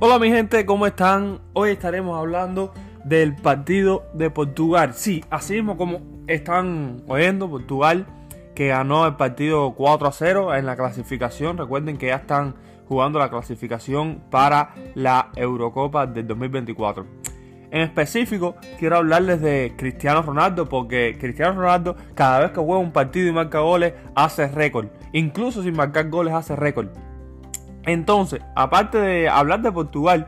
[0.00, 1.40] Hola mi gente, ¿cómo están?
[1.54, 2.72] Hoy estaremos hablando
[3.04, 4.94] del partido de Portugal.
[4.94, 8.06] Sí, así mismo como están oyendo, Portugal
[8.54, 11.58] que ganó el partido 4 a 0 en la clasificación.
[11.58, 12.54] Recuerden que ya están
[12.86, 17.04] jugando la clasificación para la Eurocopa del 2024.
[17.72, 22.92] En específico, quiero hablarles de Cristiano Ronaldo porque Cristiano Ronaldo cada vez que juega un
[22.92, 24.86] partido y marca goles hace récord.
[25.12, 26.88] Incluso sin marcar goles hace récord.
[27.84, 30.26] Entonces, aparte de hablar de Portugal,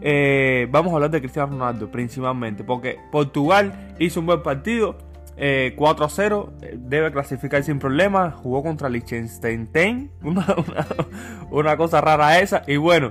[0.00, 4.96] eh, vamos a hablar de Cristiano Ronaldo principalmente, porque Portugal hizo un buen partido,
[5.36, 10.10] 4 eh, a 0, eh, debe clasificar sin problemas, jugó contra Liechtenstein,
[11.50, 13.10] una, cosa rara esa, y bueno,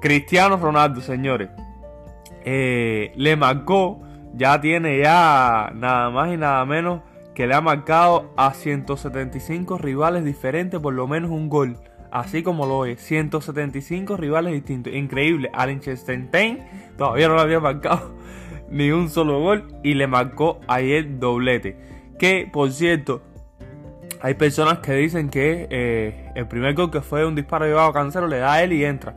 [0.00, 1.48] Cristiano Ronaldo, señores,
[2.44, 4.02] le marcó,
[4.34, 7.00] ya tiene ya nada más y nada menos
[7.34, 11.78] que le ha marcado a 175 rivales diferentes por lo menos un gol
[12.10, 14.92] así como lo es, 175 rivales distintos.
[14.92, 16.60] Increíble, Allen Chesterton
[16.96, 18.14] todavía no lo había marcado
[18.70, 21.76] ni un solo gol y le marcó ayer doblete.
[22.18, 23.22] Que, por cierto,
[24.22, 27.92] hay personas que dicen que eh, el primer gol que fue un disparo llevado a
[27.92, 29.14] Cancelo le da a él y entra.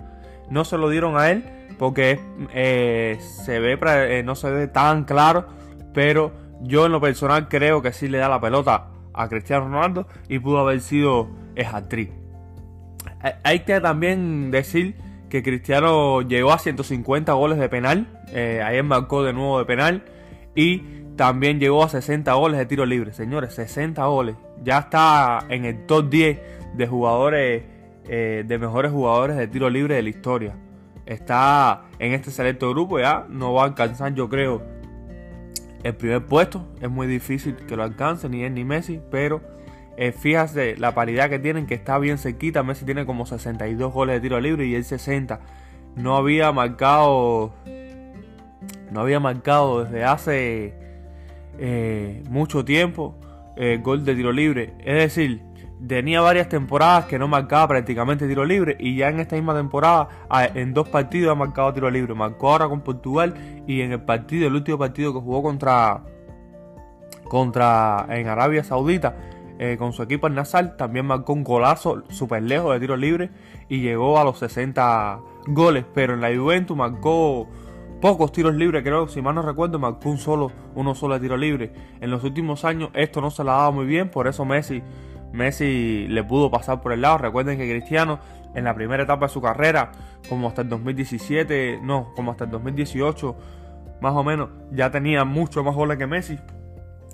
[0.49, 1.43] No se lo dieron a él
[1.77, 2.19] porque
[2.53, 5.47] eh, se ve, eh, no se ve tan claro,
[5.93, 10.07] pero yo en lo personal creo que sí le da la pelota a Cristiano Ronaldo
[10.27, 11.29] y pudo haber sido
[11.73, 12.18] actriz.
[13.43, 14.95] Hay que también decir
[15.29, 18.07] que Cristiano llegó a 150 goles de penal.
[18.31, 20.03] Eh, ayer marcó de nuevo de penal.
[20.55, 20.79] Y
[21.15, 23.13] también llegó a 60 goles de tiro libre.
[23.13, 24.35] Señores, 60 goles.
[24.63, 26.39] Ya está en el top 10
[26.75, 27.63] de jugadores,
[28.07, 30.55] eh, de mejores jugadores de tiro libre de la historia.
[31.05, 32.99] Está en este selecto grupo.
[32.99, 34.63] Ya no va a alcanzar, yo creo,
[35.83, 36.65] el primer puesto.
[36.81, 38.99] Es muy difícil que lo alcance, ni él ni Messi.
[39.11, 39.41] Pero
[40.01, 42.63] eh, la paridad que tienen, que está bien cerquita.
[42.63, 45.41] Messi tiene como 62 goles de tiro libre y él 60.
[45.97, 47.53] No había marcado.
[48.91, 50.73] No había marcado desde hace
[51.57, 53.15] eh, mucho tiempo
[53.57, 54.73] eh, gol de tiro libre.
[54.79, 55.41] Es decir,
[55.85, 60.07] tenía varias temporadas que no marcaba prácticamente tiro libre y ya en esta misma temporada
[60.55, 62.13] en dos partidos ha marcado tiro libre.
[62.13, 63.33] Marcó ahora con Portugal
[63.67, 66.03] y en el partido, el último partido que jugó contra
[67.25, 69.15] contra en Arabia Saudita
[69.59, 70.77] eh, con su equipo en Nasal.
[70.77, 73.29] También marcó un golazo súper lejos de tiro libre
[73.67, 75.85] y llegó a los 60 goles.
[75.93, 77.47] Pero en la Juventus marcó
[78.01, 81.35] pocos tiros libres, creo, si mal no recuerdo, marcó un solo, uno solo de tiro
[81.35, 81.73] libre.
[81.99, 84.81] En los últimos años esto no se le ha dado muy bien, por eso Messi,
[85.33, 87.17] Messi le pudo pasar por el lado.
[87.17, 88.19] Recuerden que Cristiano
[88.55, 89.91] en la primera etapa de su carrera,
[90.29, 93.35] como hasta el 2017, no, como hasta el 2018,
[94.01, 96.39] más o menos, ya tenía mucho más goles que Messi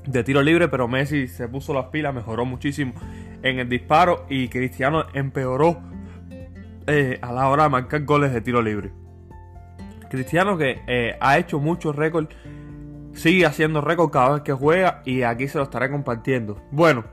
[0.06, 2.94] de tiro libre, pero Messi se puso las pilas, mejoró muchísimo
[3.42, 5.78] en el disparo y Cristiano empeoró
[6.88, 8.92] eh, a la hora de marcar goles de tiro libre.
[10.10, 12.30] Cristiano que eh, ha hecho muchos récords,
[13.14, 16.62] sigue haciendo récords cada vez que juega y aquí se lo estaré compartiendo.
[16.72, 17.06] Bueno,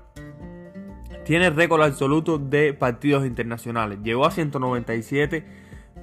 [1.24, 3.98] tiene récord absoluto de partidos internacionales.
[4.02, 5.44] Llegó a 197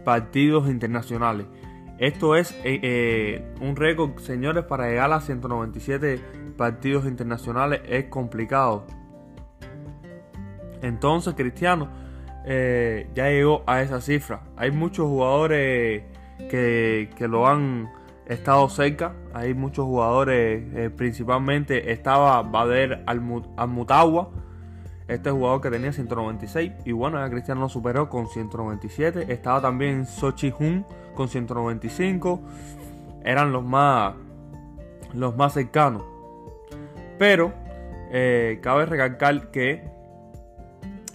[0.03, 1.45] partidos internacionales.
[1.99, 6.21] Esto es eh, un récord, señores, para llegar a 197
[6.59, 8.85] partidos internacionales es complicado.
[10.81, 11.87] Entonces Cristiano
[12.45, 14.41] eh, ya llegó a esa cifra.
[14.57, 16.03] Hay muchos jugadores
[16.49, 17.89] que, lo han
[18.25, 19.13] estado cerca.
[19.33, 24.29] Hay muchos jugadores, eh, principalmente estaba Bader Almutagua,
[25.07, 26.73] este jugador que tenía 196.
[26.83, 29.31] Y bueno, ya Cristiano lo superó con 197.
[29.31, 32.41] Estaba también Sochi Hun con 195.
[33.23, 34.15] Eran los más,
[35.13, 36.18] los más cercanos.
[37.19, 37.53] Pero
[38.11, 39.83] eh, cabe recalcar que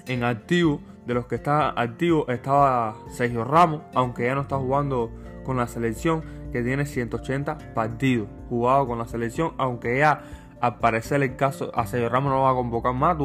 [0.06, 5.10] en activo, de los que está activo, estaba Sergio Ramos, aunque ya no está jugando
[5.44, 6.22] con la selección,
[6.52, 10.22] que tiene 180 partidos jugado con la selección, aunque ya
[10.60, 13.16] al parecer el caso a Sergio Ramos no va a convocar más,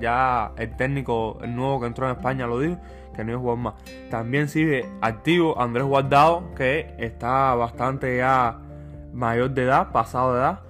[0.00, 2.78] ya el técnico, nuevo que entró en España lo dijo,
[3.14, 3.74] que no iba a jugar más.
[4.10, 8.58] También sigue activo Andrés Guardado, que está bastante ya
[9.12, 10.60] mayor de edad, pasado de edad,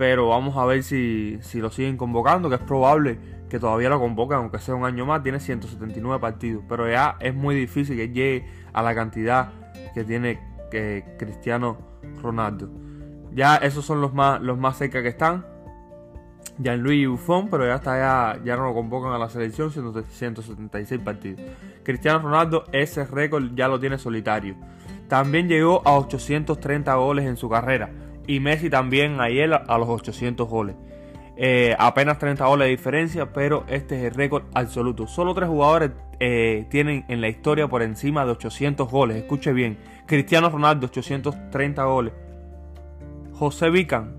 [0.00, 3.18] pero vamos a ver si, lo siguen convocando, que es probable
[3.50, 7.34] que todavía lo convoquen, aunque sea un año más, tiene 179 partidos, pero ya es
[7.34, 9.50] muy difícil que llegue a la cantidad
[9.92, 10.40] que tiene
[11.18, 11.76] Cristiano
[12.22, 12.70] Ronaldo.
[13.34, 15.44] Ya esos son los más, los más cerca que están.
[16.56, 21.42] Jean-Louis Buffon, pero ya está ya, ya no lo convocan a la selección, 176 partidos.
[21.84, 24.56] Cristiano Ronaldo ese récord ya lo tiene solitario.
[25.08, 27.90] También llegó a 830 goles en su carrera
[28.30, 30.76] y Messi también ayer a los 800 goles.
[31.36, 35.08] Eh, apenas 30 goles de diferencia, pero este es el récord absoluto.
[35.08, 35.90] Solo tres jugadores
[36.20, 39.16] eh, tienen en la historia por encima de 800 goles.
[39.16, 39.78] Escuche bien.
[40.06, 42.12] Cristiano Ronaldo, 830 goles.
[43.32, 44.16] José Vican,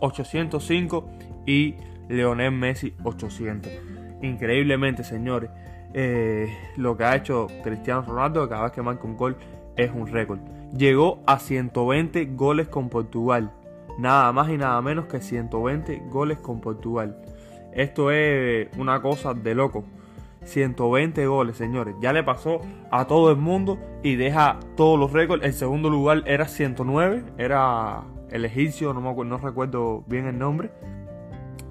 [0.00, 1.08] 805.
[1.46, 1.76] Y
[2.08, 3.70] Leonel Messi, 800.
[4.22, 5.50] Increíblemente, señores.
[5.94, 9.36] Eh, lo que ha hecho Cristiano Ronaldo, cada vez que marca un gol,
[9.76, 10.40] es un récord.
[10.74, 13.52] Llegó a 120 goles con Portugal.
[13.98, 17.16] Nada más y nada menos que 120 goles con Portugal.
[17.72, 19.84] Esto es una cosa de loco.
[20.44, 21.94] 120 goles, señores.
[22.00, 22.60] Ya le pasó
[22.90, 25.44] a todo el mundo y deja todos los récords.
[25.44, 27.24] El segundo lugar era 109.
[27.38, 30.70] Era el egipcio, no, me no recuerdo bien el nombre.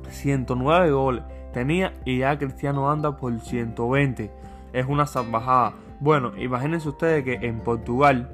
[0.09, 4.31] 109 goles tenía y ya Cristiano anda por 120.
[4.73, 5.73] Es una salvajada.
[5.99, 8.29] Bueno, imagínense ustedes que en Portugal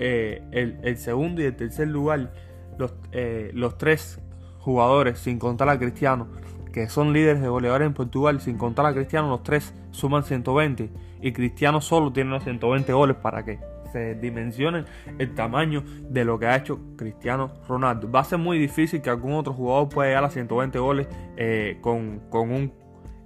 [0.00, 2.32] eh, el, segundo y el tercer lugar,
[2.78, 4.18] los, eh, los tres
[4.58, 6.26] jugadores, sin contar a Cristiano,
[6.72, 10.90] que son líderes de goleadores en Portugal, sin contar a Cristiano, los tres suman 120
[11.20, 13.58] y Cristiano solo tiene los 120 goles para que
[13.92, 14.86] se dimensionen
[15.18, 18.10] el tamaño de lo que ha hecho Cristiano Ronaldo.
[18.10, 21.78] Va a ser muy difícil que algún otro jugador pueda llegar a 120 goles eh,
[21.80, 22.72] con, con, un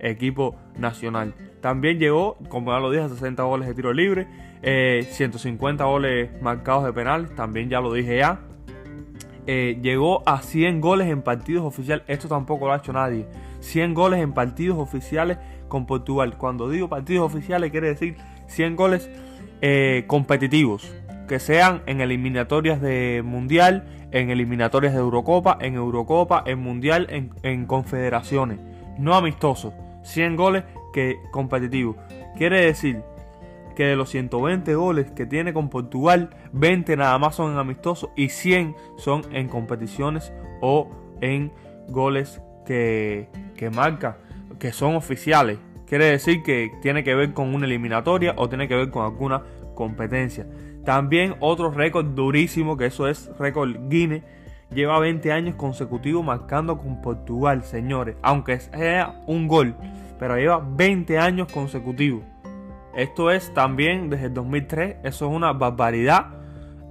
[0.00, 1.34] equipo nacional.
[1.60, 4.26] También llegó, como ya lo dije, a 60 goles de tiro libre,
[4.64, 8.40] 150 eh, goles marcados de penal, también ya lo dije ya.
[9.46, 13.26] Eh, llegó a 100 goles en partidos oficiales, esto tampoco lo ha hecho nadie.
[13.60, 15.38] 100 goles en partidos oficiales
[15.68, 16.36] con Portugal.
[16.38, 18.16] Cuando digo partidos oficiales quiere decir
[18.46, 19.10] 100 goles
[19.60, 20.94] eh, competitivos,
[21.28, 27.30] que sean en eliminatorias de Mundial, en eliminatorias de Eurocopa, en Eurocopa, en Mundial, en,
[27.42, 28.58] en confederaciones,
[28.98, 29.74] no amistosos.
[30.04, 31.96] 100 goles que competitivos.
[32.36, 33.02] Quiere decir
[33.74, 38.10] que de los 120 goles que tiene con Portugal, 20 nada más son en amistosos
[38.16, 40.90] y 100 son en competiciones o
[41.20, 41.52] en
[41.88, 44.18] goles que, que marca,
[44.58, 45.58] que son oficiales.
[45.86, 49.42] Quiere decir que tiene que ver con una eliminatoria o tiene que ver con alguna
[49.74, 50.46] competencia.
[50.84, 54.22] También otro récord durísimo, que eso es récord Guinness.
[54.70, 58.16] Lleva 20 años consecutivos marcando con Portugal, señores.
[58.22, 59.74] Aunque sea un gol,
[60.18, 62.22] pero lleva 20 años consecutivos.
[62.96, 64.96] Esto es también desde el 2003.
[65.02, 66.26] Eso es una barbaridad.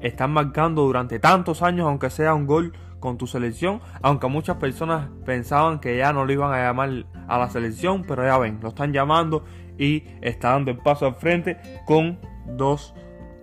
[0.01, 5.09] Están marcando durante tantos años, aunque sea un gol con tu selección, aunque muchas personas
[5.25, 8.69] pensaban que ya no lo iban a llamar a la selección, pero ya ven, lo
[8.69, 9.43] están llamando
[9.77, 12.93] y está dando el paso al frente con dos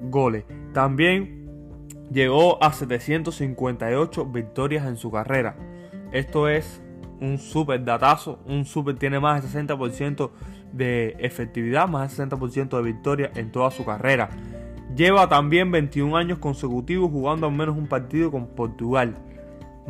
[0.00, 0.44] goles.
[0.72, 1.40] También
[2.10, 5.56] llegó a 758 victorias en su carrera.
[6.12, 6.82] Esto es
[7.20, 10.30] un super datazo, un super tiene más de 60%
[10.72, 14.30] de efectividad, más de 60% de victorias en toda su carrera.
[14.94, 19.16] Lleva también 21 años consecutivos jugando al menos un partido con Portugal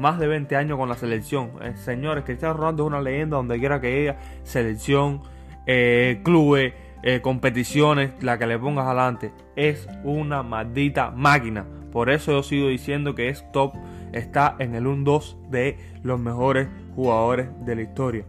[0.01, 1.53] más de 20 años con la selección.
[1.63, 5.23] Eh, señores, Cristiano Ronaldo es una leyenda donde quiera que ella, selección,
[5.67, 6.73] eh, clubes,
[7.03, 9.33] eh, competiciones, la que le pongas adelante.
[9.57, 11.67] Es una maldita máquina.
[11.93, 13.75] Por eso yo sigo diciendo que es top,
[14.13, 18.25] está en el 1-2 de los mejores jugadores de la historia.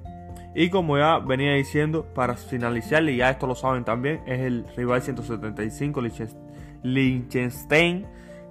[0.54, 4.66] Y como ya venía diciendo, para finalizar, y ya esto lo saben también, es el
[4.76, 6.02] rival 175,
[6.84, 8.06] Liechtenstein,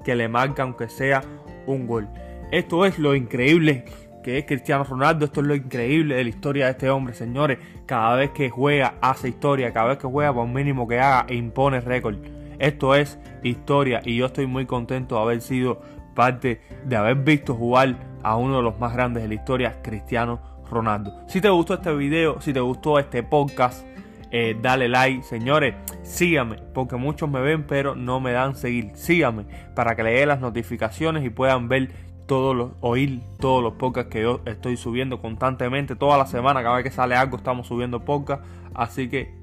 [0.05, 1.23] que le marca aunque sea
[1.67, 2.09] un gol.
[2.51, 3.85] Esto es lo increíble
[4.23, 5.27] que es Cristiano Ronaldo.
[5.27, 7.59] Esto es lo increíble de la historia de este hombre, señores.
[7.87, 9.73] Cada vez que juega, hace historia.
[9.73, 12.17] Cada vez que juega, por mínimo que haga, impone récord.
[12.59, 15.81] Esto es historia y yo estoy muy contento de haber sido
[16.15, 20.50] parte de haber visto jugar a uno de los más grandes de la historia, Cristiano
[20.71, 21.13] Ronaldo.
[21.29, 23.87] Si te gustó este video, si te gustó este podcast,
[24.31, 28.93] eh, dale like, señores, síganme, porque muchos me ven pero no me dan seguir.
[28.95, 31.91] Síganme para que le den las notificaciones y puedan ver
[32.27, 35.97] todos los, oír todos los podcasts que yo estoy subiendo constantemente.
[35.97, 38.45] Toda la semana, cada vez que sale algo, estamos subiendo podcast.
[38.73, 39.35] Así que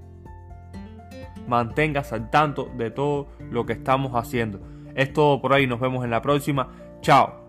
[1.48, 4.62] manténgase al tanto de todo lo que estamos haciendo.
[4.96, 5.68] Es todo por ahí.
[5.68, 6.70] Nos vemos en la próxima.
[7.02, 7.48] Chao.